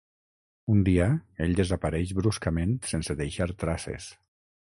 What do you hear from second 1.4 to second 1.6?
ell